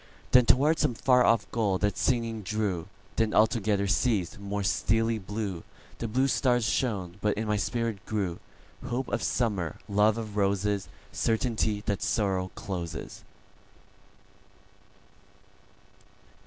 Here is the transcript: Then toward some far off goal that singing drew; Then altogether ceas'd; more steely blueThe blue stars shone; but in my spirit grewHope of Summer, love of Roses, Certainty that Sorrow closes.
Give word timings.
Then 0.31 0.47
toward 0.47 0.79
some 0.79 0.95
far 0.95 1.23
off 1.23 1.45
goal 1.51 1.77
that 1.77 1.95
singing 1.95 2.41
drew; 2.41 2.87
Then 3.17 3.35
altogether 3.35 3.85
ceas'd; 3.85 4.39
more 4.39 4.63
steely 4.63 5.19
blueThe 5.19 5.61
blue 6.11 6.27
stars 6.27 6.65
shone; 6.65 7.17
but 7.21 7.37
in 7.37 7.47
my 7.47 7.55
spirit 7.55 8.03
grewHope 8.07 9.07
of 9.09 9.21
Summer, 9.21 9.77
love 9.87 10.17
of 10.17 10.37
Roses, 10.37 10.87
Certainty 11.11 11.83
that 11.85 12.01
Sorrow 12.01 12.49
closes. 12.55 13.21